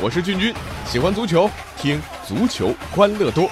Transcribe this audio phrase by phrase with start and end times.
[0.00, 0.54] 我是俊君，
[0.86, 3.50] 喜欢足球，听足球欢乐多。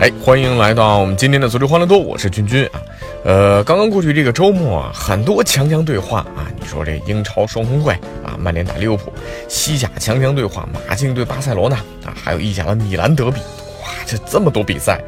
[0.00, 2.87] 哎，欢迎来到我们今天的足球欢乐多，我是君君啊。
[3.24, 6.46] 呃，刚刚过去这个周末啊，很多强强对话啊。
[6.58, 7.92] 你说这英超双红会
[8.24, 9.10] 啊，曼联打利物浦；
[9.48, 13.40] 西甲强强对话，马竞对巴塞罗那啊，还有意甲的米兰德比。
[13.82, 15.00] 哇，这这么多比赛，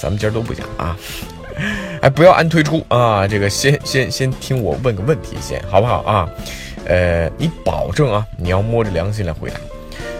[0.00, 0.96] 咱们今儿都不讲啊。
[2.00, 6.28] 哎，不要按推出啊，这个先先先听我问个问题先，好不好啊？
[6.86, 9.56] 呃，你保证啊，你要摸着良心来回答。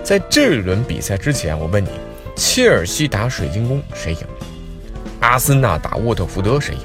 [0.02, 1.90] 在这轮比赛之前，我问你。
[2.36, 4.18] 切尔西打水晶宫谁赢？
[5.20, 6.80] 阿森纳打沃特福德谁赢？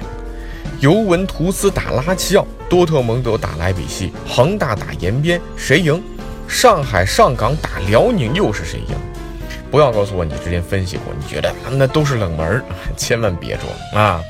[0.80, 6.02] 尤文图斯打拉齐奥，多特蒙德打莱比锡，恒大打延边谁赢？
[6.48, 8.96] 上海上港打辽宁又是谁赢？
[9.72, 12.64] 不要告诉我你之前分析过，你觉得那都是冷门，
[12.96, 14.22] 千万别装啊！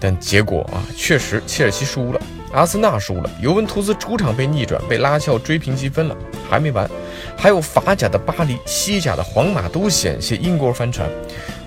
[0.00, 2.20] 但结果啊，确实切尔西输了。
[2.52, 6.16] 阿森纳输了，尤文图斯主场被逆转，被拉齐奥追平积分了，
[6.48, 6.88] 还没完，
[7.36, 11.08] 还有法甲的巴黎、西甲的皇马都险些英国翻船。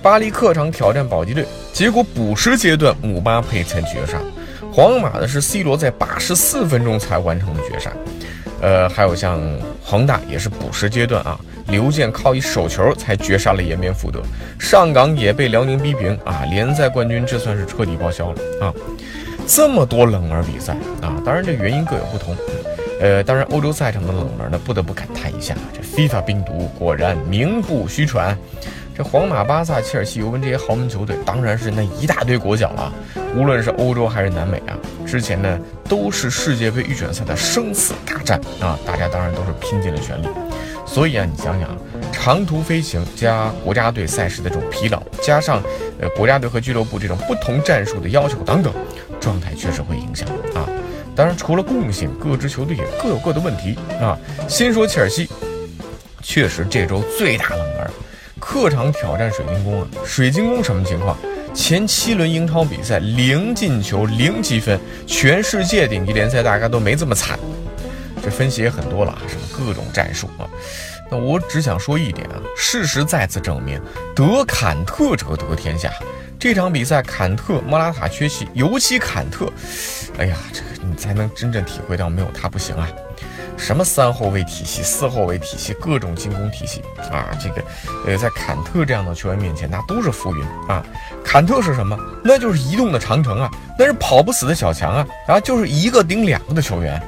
[0.02, 4.20] 巴黎客场挑战保级队，结果补时阶段姆巴佩才绝杀。
[4.72, 7.92] 皇马的是 C 罗在八十四分钟才完成的绝杀。
[8.62, 9.40] 呃，还有像
[9.84, 14.22] 恒大也是补时阶段啊，刘健靠一手球才绝杀了延边福德。
[14.60, 18.74] 上港也被辽宁逼平啊，联赛冠军这算是彻底报销了啊。
[19.46, 22.36] 这么多冷门比赛啊，当然这原因各有不同。
[23.00, 28.38] 呃，当然欧洲赛场的冷门呢，不得不感叹一下，这 FIFA 病毒果然名不虚传。
[28.98, 32.92] 这皇马、巴萨、切尔西、尤文这些豪门球队，当然是那一大堆国脚了。
[33.36, 34.74] 无论是欧洲还是南美啊，
[35.06, 40.28] 之前呢都是世界杯预选赛的生死大战啊，大家当然都是拼尽了全力。
[40.84, 41.78] 所以啊，你想想，
[42.12, 45.62] 长途飞行加国家队赛事的这种疲劳，加上
[46.02, 48.74] 呃国家队和俱乐部这种不同战术的要求等等。
[49.20, 50.66] 状态确实会影响啊，
[51.16, 54.18] 当然除了共性，各支球队也各有各的问题啊。
[54.48, 55.30] 先说切尔西，
[56.24, 57.92] 确实这周最大冷门，
[58.48, 59.88] 客场挑战水晶宫啊。
[60.06, 61.18] 水晶宫什么情况？
[61.54, 67.38] 前七轮英超比赛零进球零积分，全世界顶级联赛大概都没这么惨。
[68.24, 70.48] 这分析也很多了啊，什么各种战术啊。
[71.12, 73.82] 那我只想说一点啊，事实再次证明，
[74.16, 75.92] 得坎特者得天下。
[76.40, 79.52] 这场比赛，坎特、莫拉塔缺席，尤其坎特，
[80.18, 82.88] 哎呀，这个你才能真正体会到没有他不行啊！
[83.58, 86.82] 什么三后卫体系、四后卫体系、各种进攻体系
[87.12, 87.64] 啊，这个，
[88.06, 90.86] 呃，在坎特这样的球员面前，那都是浮云啊！
[91.26, 91.98] 坎特是什么？
[92.24, 97.02] 那就是移动的长城啊，那是跑不死的小强啊，啊，就是一个顶两个的球员。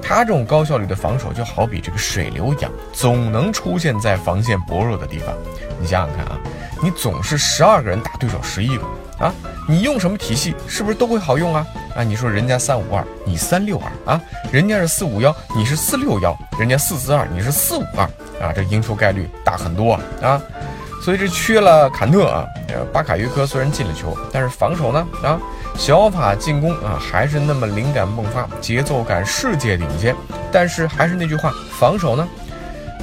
[0.00, 5.34] 他这种高效率的防守，就好比这个水流一样，总能出现在防线薄弱的地方。
[5.80, 6.38] 你想想看啊！
[6.80, 8.84] 你总是十二个人打对手十一个
[9.18, 9.34] 啊！
[9.68, 11.66] 你用什么体系，是不是都会好用啊？
[11.98, 14.22] 啊，你说人家三五二，你三六二啊？
[14.52, 18.04] 人家是四五幺，你是四六幺，人家四四二，你是四五二
[18.40, 18.52] 啊？
[18.54, 20.40] 这赢球概率大很多啊！
[21.02, 22.46] 所以这缺了坎特啊，
[22.92, 25.40] 巴卡约科虽然进了球，但是防守呢啊，
[25.76, 30.14] 小法进攻啊还是那么灵感迸发，节奏感世界领先，
[30.52, 32.28] 但是还是那句话，防守呢？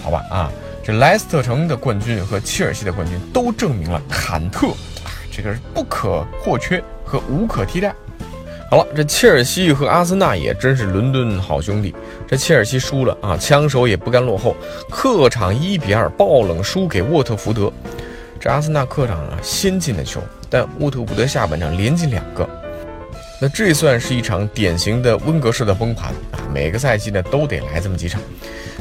[0.01, 0.49] 好吧啊。
[0.81, 4.67] 这莱斯特城的冠军和切尔西的冠军都证明了坎特
[5.03, 7.93] 啊，这个是不可或缺和无可替代。
[8.69, 11.95] 好了，这切尔西和阿森纳也真是伦敦好兄弟。
[12.27, 14.55] 这切尔西输了啊，枪手也不甘落后，
[14.89, 17.71] 客场一比二爆冷输给沃特福德。
[18.39, 22.47] 这阿森纳客场啊先进的球，但沃特福德下半场连进两个。
[23.39, 26.39] 那这算是一场典型的温格式的崩盘啊！
[26.53, 28.21] 每个赛季呢都得来这么几场。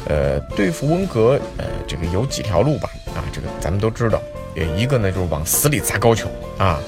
[0.06, 2.88] 呃，对付温格，呃，这个有几条路吧？
[3.16, 4.22] 啊，这个咱们都知道。
[4.54, 6.80] 呃，一个呢就是往死里砸高球啊，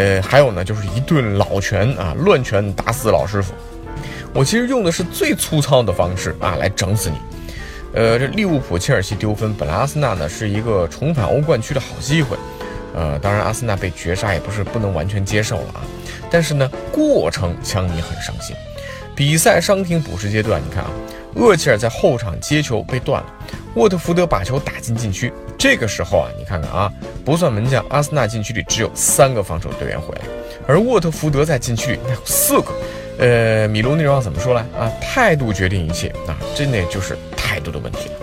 [0.00, 3.52] 呃，还有呢就是一顿老拳啊，乱拳打死老师傅。
[4.32, 7.16] 我其实用的是最粗糙的方式啊，来整死你。
[7.92, 12.34] 呃，这利物浦、切尔西丢分，本来阿森纳呢是一个重返欧冠区的好机会。
[12.94, 15.82] 呃，当然阿森纳被绝杀也不是不能完全接受了啊。
[16.30, 18.56] 但是呢，过程枪迷很伤心。
[19.14, 20.90] 比赛伤停补时阶段，你看啊。
[21.36, 23.32] 厄齐尔在后场接球被断了，
[23.74, 25.32] 沃特福德把球打进禁区。
[25.56, 26.90] 这个时候啊，你看看啊，
[27.24, 30.22] 不算门将，阿森纳禁区里只有三个防守队员回来，
[30.66, 32.72] 而沃特福德在禁区里那有四个。
[33.18, 34.90] 呃，米卢那句话怎么说来啊？
[35.00, 38.14] 态度决定一切啊，真的就是态度的问题了。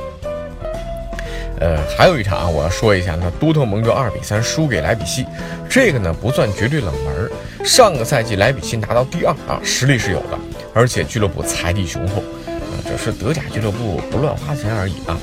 [1.59, 5.25] 呃，还有一场啊，我要说一下，那多特蒙德二比三输给莱比锡，
[5.69, 7.29] 这个呢不算绝对冷门。
[7.63, 10.37] 上个赛季莱比锡拿到第二啊，实力是有的，
[10.73, 12.73] 而且俱乐部财力雄厚啊。
[12.85, 15.17] 只是德甲俱乐部不乱花钱而已啊。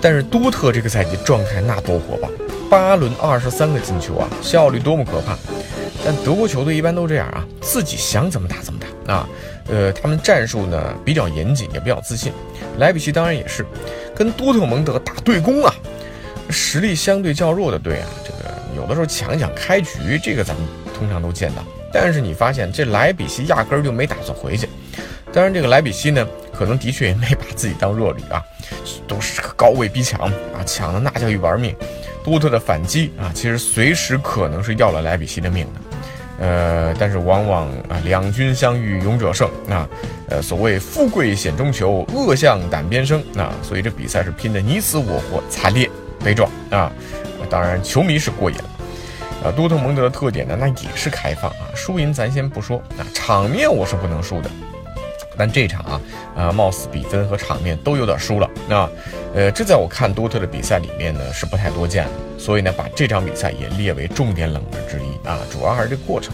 [0.00, 2.28] 但是多特这个赛季状态那多火爆，
[2.72, 5.36] 八轮二十三个进球啊，效率多么可怕！
[6.02, 9.28] 但德国球队一般都这样啊，自己想怎么打怎么打啊。
[9.68, 12.32] 呃，他们战术呢比较严谨，也比较自信。
[12.78, 13.66] 莱比锡当然也是，
[14.16, 15.74] 跟多特蒙德打对攻啊，
[16.48, 20.66] 实力相对较弱的队啊，这个有的时候抢一抢开局，这个咱们
[20.98, 21.62] 通常都见到。
[21.92, 24.66] 但是你发现这莱比锡压根儿就没打算回去。
[25.30, 28.42] 当然，这个莱比锡呢，可能的确也没把自己当弱旅啊，
[29.06, 31.76] 都是高位逼抢啊，抢的那叫一玩命。
[32.24, 35.80] 多特的反击啊，其实随时可能是要了莱比锡的命的。
[36.38, 39.88] 呃，但是往往啊，两军相遇勇者胜啊，
[40.28, 45.88] 呃，所谓富贵险中求，恶向胆边生啊，所以这比赛是拼的你死我活，惨烈
[46.24, 46.90] 悲壮啊。
[47.48, 48.64] 当然，球迷是过瘾了。
[49.44, 54.50] 啊，多特蒙德的特点呢，那也是开放啊，输赢咱先不说啊，场面我是不能输的，
[55.36, 56.00] 但这场啊，
[56.36, 58.88] 啊，貌似比分和场面都有点输了那，
[59.34, 66.32] 呃，这在我看多特的比赛里面呢是不太多见的，所以呢，把这场比赛也列为重点冷门之一啊，主要还是这过程。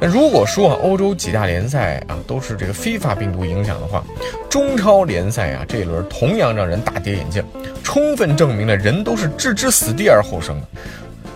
[0.00, 4.02] 那如果说啊，欧洲几大联赛啊都是这个非法病毒影响的话，
[4.50, 7.44] 中超联赛啊这一轮同样让人大跌眼镜，
[7.82, 10.66] 充分证明了人都是置之死地而后生的。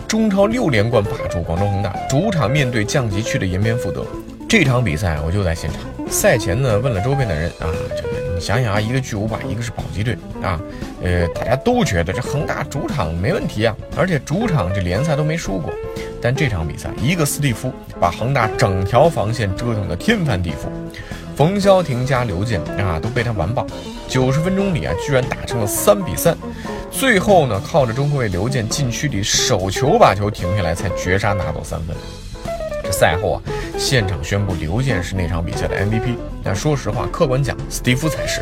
[0.08, 4.04] 中超六连冠霸主广州恒大主场面对降级区的延边富德，
[4.48, 5.97] 这场比赛我就在现场。
[6.10, 10.60] 赛前呢问了周边的人啊，这个你想想啊，一个巨无霸，一个是保级队啊，
[11.02, 15.72] 呃，大家都觉得这恒大主场没问题啊，而且主场这联赛都没输过。
[16.20, 20.68] 但这场比赛，一个斯蒂夫把恒大整条防线折腾得天翻地覆，
[21.36, 23.66] 冯潇霆加刘健啊都被他完爆。
[24.08, 26.36] 九十分钟里啊，居然打成了三比三。
[26.90, 31.94] 最后呢，靠着中后卫刘健禁区里手球把球停下来，才绝杀拿到三分。
[32.98, 33.42] 赛后啊，
[33.78, 36.16] 现场宣布刘健是那场比赛的 MVP。
[36.42, 38.40] 但说实话，客观讲，斯蒂夫才是。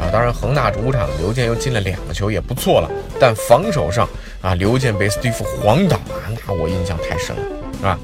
[0.00, 2.90] 啊，当然恒大主场刘健又进了两个球，也不错了。
[3.20, 4.08] 但防守上
[4.42, 7.42] 啊，刘健被斯蒂夫晃倒啊，那我印象太深了，
[7.78, 7.98] 是吧？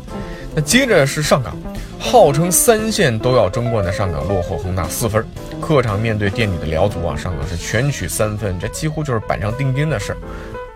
[0.55, 1.57] 那接着是上港。
[1.99, 5.25] 号称三线都要争冠的上港落后恒大四分，
[5.61, 10.19] 客场面对垫底的辽足啊，上港是全取三分，这几乎就是板上钉钉的事儿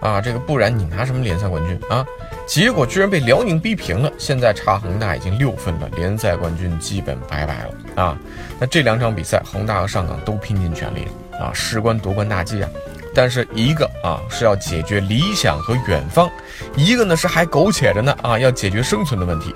[0.01, 0.21] 啊！
[0.21, 2.05] 这个不然你拿什么联赛冠军啊？
[2.47, 8.19] 结果居然被辽宁逼平了，现在差恒大已经六分了，联赛冠军基本拜拜了啊！
[8.59, 11.09] 那这两场比赛，恒大和上港都拼尽全力
[11.41, 12.71] 啊，事关夺冠大计啊！
[13.15, 16.31] 但是一个啊是要解决理想和远方，
[16.77, 19.55] 一个呢是还苟且着呢啊，要解决生存的问题。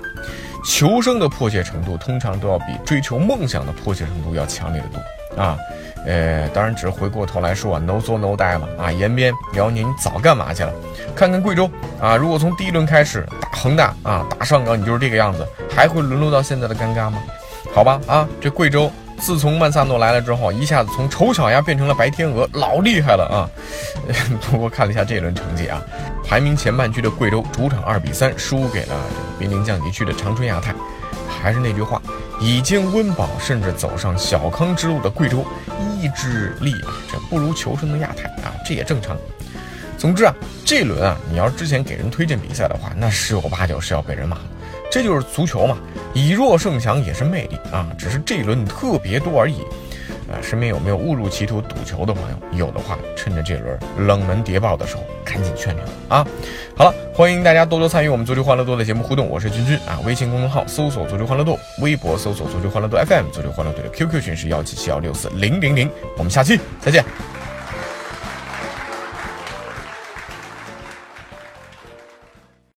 [0.63, 4.99] 求生的迫切程度通常都要比追求梦想的迫切程度要强烈的多
[5.37, 5.57] 啊，
[6.05, 10.73] 呃，当然只是回过头来说啊，no 作 no die 嘛啊，延边辽宁早干嘛去了？
[11.15, 11.69] 看看贵州
[12.01, 17.19] 啊，如果从第一轮开始打恒大啊，打上港，你就是这个样子，还会沦落到现在的尴尬吗？
[17.73, 18.91] 好吧啊，这贵州。
[19.17, 23.45] 自从曼萨诺来了之后，一下子从丑小鸭变成了白天鹅，老厉害了啊！
[24.49, 25.79] 不过看了一下这一轮成绩啊，
[26.27, 30.73] 排名前半区的贵州主场二比三输给了这个濒临降级区的长春亚泰。
[31.41, 32.01] 还是那句话，
[32.39, 35.45] 已经温饱甚至走上小康之路的贵州，
[35.79, 39.17] 意志力啊，这不如求生的亚太啊，这也正常。
[39.97, 40.33] 总之啊，
[40.65, 44.43] 这轮啊，你要是之前给人推荐比赛的话，那十有八九是要被人骂的。
[44.91, 45.77] 这就是足球嘛，
[46.13, 49.63] 以弱胜强也是魅力啊，只是这一轮特别多而已。
[50.31, 52.37] 啊，身边有没有误入歧途赌球的朋友？
[52.57, 53.77] 有的话，趁着这轮
[54.07, 56.25] 冷门谍报的时候，赶紧劝劝啊！
[56.75, 59.99] 好了，欢迎大家多多参与我们足球欢乐多的节目互动，我是君君啊。
[60.05, 65.89] 微信公众号搜索足球欢乐多，微博搜索足球欢乐多 FM，足球欢乐多的 QQ 群是幺七七幺六四零零零。
[66.17, 67.03] 我们下期再见。